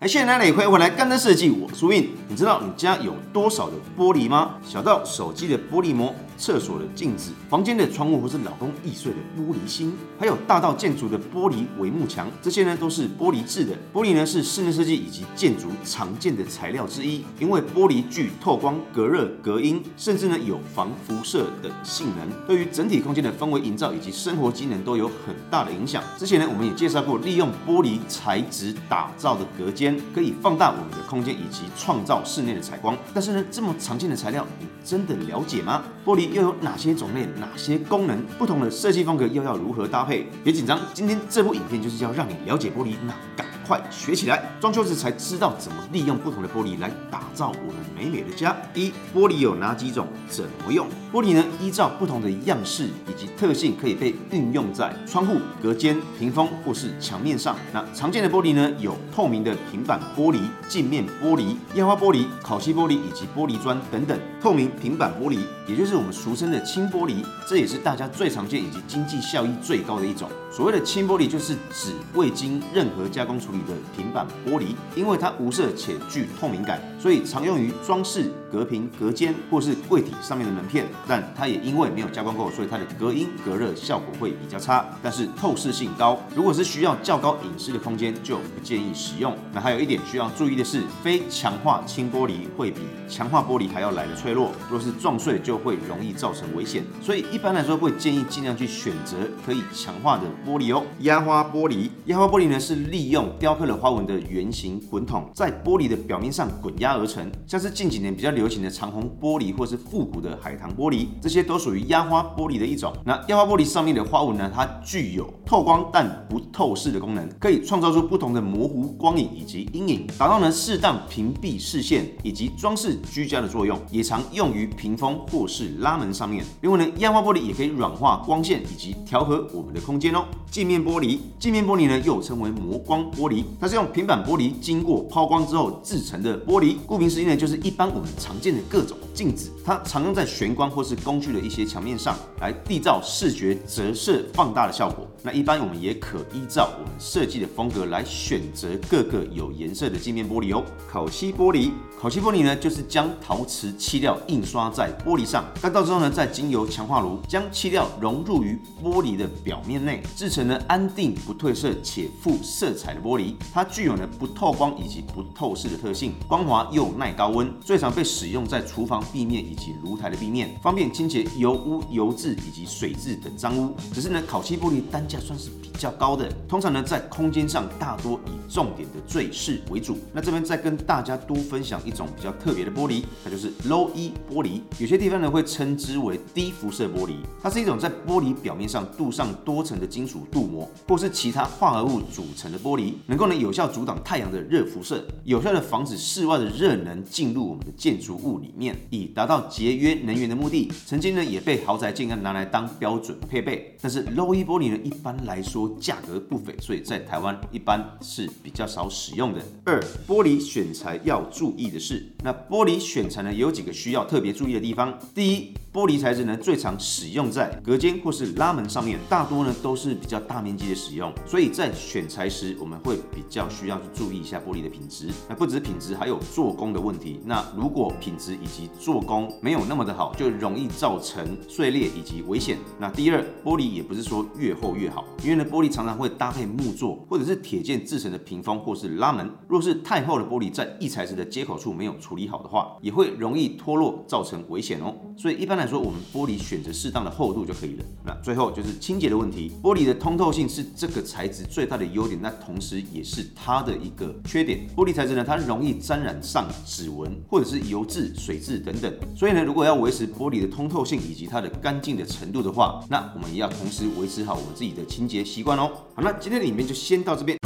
[0.00, 2.08] 哎，谢谢奶奶也欢迎回来干的设计，我是苏印。
[2.26, 4.54] 你知道你家有多少的玻璃吗？
[4.64, 6.14] 小到手机的玻璃膜。
[6.40, 13.74] 厕所的镜子、房间的窗户，或是老公易碎的玻璃心，还有大到建筑的玻璃帷幕墙，这些呢都是玻璃制的。
[13.92, 26.02] 玻璃呢是室内设计以及建筑常见的材料之一，因为玻璃具透光、隔热、隔音，甚至呢有防辐射的性能，对于整体空间的氛围营造以及生活机能都有很大的影响。
[26.16, 32.96] 之前呢我们也介绍过，利用玻璃材质打造的隔间，可以放大我们的空间以及创造室内的采光。
[33.12, 35.84] 但是呢这么常见的材料，你真的了解吗？
[36.02, 38.22] 玻璃又有哪些种类、哪些功能？
[38.38, 40.26] 不同的设计风格又要如何搭配？
[40.44, 44.42] 别紧张，今天这部影片就是要让你了解玻璃，那赶快学起来！
[44.60, 48.56] 装修时才知道怎么利用不同的玻璃来打造我们美美的家。
[48.74, 50.08] 一、玻璃有哪几种？
[50.28, 50.88] 怎么用？
[51.12, 57.56] 玻璃呢，依照不同的样式以及特性，可以被运用在窗户、隔间、屏风或是墙面上。
[57.72, 64.18] 那常见的玻璃呢，有透明的平板玻璃、镜面玻璃、压花玻璃、烤漆玻璃以及玻璃砖等等。
[64.42, 70.28] 透明平板玻璃，也就是我们俗称的轻玻璃，这也是大家最常见以及经济效益最高的一种。
[70.50, 80.86] 所谓的轻玻璃，就是指未经任何加工处理的平板玻璃，因为它无色且具透明感，所以常用于装饰、隔屏、隔间或是柜体上面的门片。
[81.06, 84.86] 但它也因为没有加工过，所以它的隔音、隔热效果会比较差。
[85.02, 89.36] 但是透视性高，如果是需要较高隐私的空间，就不建议使用。
[89.52, 96.84] 那还有一点需要注意的是，非强化轻玻璃会比强化玻璃还要来的脆弱，若是撞碎就会容易造成危险。
[97.00, 100.84] 所以一般来说会建议尽量去选择可以强化的玻璃哦。
[101.00, 103.30] 压花玻璃，压花玻璃呢是利用。
[103.38, 110.90] 雕雕刻了花纹的圆形滚筒，在玻璃的表面上滚压而成，像是近几年比较流行的长虹玻璃，或是复古的海棠玻璃。
[110.90, 112.92] 玻璃这些都属于压花玻璃的一种。
[113.04, 126.44] 那压花玻璃上面的花纹呢，它具有透光但不透视的功能，可以创造出不同的模糊光影以及阴影，达到呢适当屏蔽视线以及装饰居家的作用，也常用于屏风或是拉门上面。
[126.60, 130.24] 另外呢，压花玻璃也可以软化光线以及调和我们的空间哦。
[130.50, 133.29] 镜面玻璃，镜面玻璃呢又称为磨光玻璃，
[133.60, 136.76] 它是用平板玻璃经过抛光之后制成的玻璃。
[136.86, 145.06] 顾名思义呢，就是一般我们常见的各种镜子，它常用在玄关或是工具的一些墙面上来缔造视觉折射放大的效果。
[145.22, 150.64] 那一般我们也可依照我们设计的风格来选择各个有颜色的镜面玻璃哦。
[150.90, 151.70] 烤漆玻璃，
[152.00, 163.34] 烤漆玻璃呢就是将陶瓷漆料印刷在玻璃上，干燥之后呢，再经由强化炉将漆料融入于玻璃的表面内，制成呢安定不褪色且富色彩的玻璃。
[163.52, 173.74] 它具有呢不透光以及不透视的特性，光滑又耐高温，最常被使用在厨房壁面以及炉台的壁面，方便清洁油污、油渍以及水渍等脏污。
[173.92, 179.98] 只是呢，烤漆玻璃单价算是比较高的，通常呢在空间上大多以重点的坠饰为主。
[180.12, 187.14] 那这边再跟大家多分享一种比较特别的玻璃，它就是 Low E 玻璃，有些地方呢会称之为低辐射玻璃。
[187.42, 200.70] 它是一种在玻璃表面上镀上多层的金属镀膜或是其他化合物组成的玻璃，能够呢有效阻挡太阳的热辐射，有效的防止室外的热能进入我们的建筑物里面，以达到节约能源的目的。
[200.86, 203.76] 曾经呢也被豪宅建案拿来当标准配备。
[203.80, 209.40] 但是 Low E 玻璃呢一一般来说价格不菲，所以在台湾一般是比较少使用的。
[209.64, 214.98] 二、玻璃选材要注意的是，那玻璃选材呢有几个需要特别注意的地方。
[215.14, 225.08] 第一，玻璃材质呢最常使用在隔间或是拉门上面，大多呢都是比较大面积的使用，所以在选材时我们会比较需要去注意一下玻璃的品质。
[225.28, 227.20] 那不止品质，还有做工的问题。
[227.24, 232.58] 那如果品质以及做工没有那么的好，就容易造成碎裂以及危险。
[232.80, 244.92] 那第二，玻璃也不是说越厚越好，因为呢玻璃常常会搭配木作或者是铁件制成的屏风或是拉门，若是太厚的玻璃在异材质的接口处没有处理好的话，也会容易脱落造成危险哦。
[245.16, 247.84] 所以一般来说，我们玻璃选择适当的厚度就可以了。
[248.04, 254.66] 那最后就是清洁的问题，玻璃的通透性是这个材质最大的优点，那同时也是它的一个缺点。
[254.74, 258.92] 玻璃材质呢，它容易沾染上指纹或者是油渍、水渍等等。
[259.14, 265.70] 所以呢，如果要维持玻璃的通透性以及它的干净的程度的话，那我们也要同时维持好我们自己的清洁习惯哦。
[265.94, 267.39] 好，那今天的影片就先到这边。